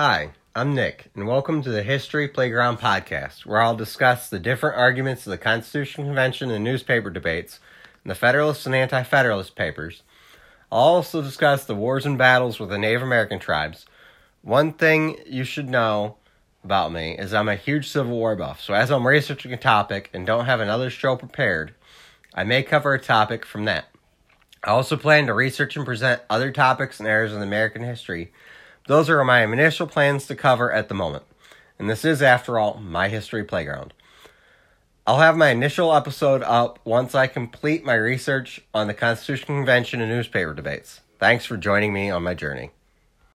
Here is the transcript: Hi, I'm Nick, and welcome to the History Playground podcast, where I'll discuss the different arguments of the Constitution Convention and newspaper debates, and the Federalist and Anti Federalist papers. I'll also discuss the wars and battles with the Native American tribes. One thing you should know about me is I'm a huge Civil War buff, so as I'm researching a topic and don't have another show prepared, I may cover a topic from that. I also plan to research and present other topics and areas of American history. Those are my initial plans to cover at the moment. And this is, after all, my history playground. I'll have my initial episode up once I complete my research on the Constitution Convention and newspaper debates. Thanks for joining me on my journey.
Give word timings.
Hi, 0.00 0.30
I'm 0.54 0.76
Nick, 0.76 1.10
and 1.16 1.26
welcome 1.26 1.60
to 1.60 1.70
the 1.70 1.82
History 1.82 2.28
Playground 2.28 2.78
podcast, 2.78 3.44
where 3.44 3.60
I'll 3.60 3.74
discuss 3.74 4.30
the 4.30 4.38
different 4.38 4.76
arguments 4.76 5.26
of 5.26 5.32
the 5.32 5.38
Constitution 5.38 6.04
Convention 6.04 6.52
and 6.52 6.62
newspaper 6.62 7.10
debates, 7.10 7.58
and 8.04 8.10
the 8.12 8.14
Federalist 8.14 8.64
and 8.64 8.76
Anti 8.76 9.02
Federalist 9.02 9.56
papers. 9.56 10.04
I'll 10.70 10.78
also 10.78 11.20
discuss 11.20 11.64
the 11.64 11.74
wars 11.74 12.06
and 12.06 12.16
battles 12.16 12.60
with 12.60 12.68
the 12.68 12.78
Native 12.78 13.02
American 13.02 13.40
tribes. 13.40 13.86
One 14.42 14.72
thing 14.72 15.18
you 15.26 15.42
should 15.42 15.68
know 15.68 16.18
about 16.62 16.92
me 16.92 17.18
is 17.18 17.34
I'm 17.34 17.48
a 17.48 17.56
huge 17.56 17.88
Civil 17.88 18.12
War 18.12 18.36
buff, 18.36 18.60
so 18.60 18.74
as 18.74 18.92
I'm 18.92 19.04
researching 19.04 19.52
a 19.52 19.56
topic 19.56 20.10
and 20.14 20.24
don't 20.24 20.44
have 20.44 20.60
another 20.60 20.90
show 20.90 21.16
prepared, 21.16 21.74
I 22.32 22.44
may 22.44 22.62
cover 22.62 22.94
a 22.94 23.00
topic 23.00 23.44
from 23.44 23.64
that. 23.64 23.86
I 24.62 24.70
also 24.70 24.96
plan 24.96 25.26
to 25.26 25.34
research 25.34 25.74
and 25.74 25.84
present 25.84 26.22
other 26.30 26.52
topics 26.52 27.00
and 27.00 27.08
areas 27.08 27.32
of 27.32 27.42
American 27.42 27.82
history. 27.82 28.30
Those 28.88 29.10
are 29.10 29.22
my 29.22 29.44
initial 29.44 29.86
plans 29.86 30.26
to 30.26 30.34
cover 30.34 30.72
at 30.72 30.88
the 30.88 30.94
moment. 30.94 31.24
And 31.78 31.90
this 31.90 32.06
is, 32.06 32.22
after 32.22 32.58
all, 32.58 32.80
my 32.80 33.10
history 33.10 33.44
playground. 33.44 33.92
I'll 35.06 35.18
have 35.18 35.36
my 35.36 35.50
initial 35.50 35.94
episode 35.94 36.42
up 36.42 36.78
once 36.86 37.14
I 37.14 37.26
complete 37.26 37.84
my 37.84 37.92
research 37.92 38.62
on 38.72 38.86
the 38.86 38.94
Constitution 38.94 39.46
Convention 39.46 40.00
and 40.00 40.10
newspaper 40.10 40.54
debates. 40.54 41.02
Thanks 41.18 41.44
for 41.44 41.58
joining 41.58 41.92
me 41.92 42.08
on 42.08 42.22
my 42.22 42.32
journey. 42.32 42.70